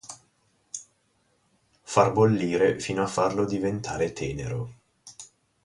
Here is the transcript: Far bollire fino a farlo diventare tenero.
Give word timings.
Far 1.93 2.11
bollire 2.11 2.79
fino 2.79 3.03
a 3.03 3.07
farlo 3.07 3.45
diventare 3.45 4.13
tenero. 4.13 4.73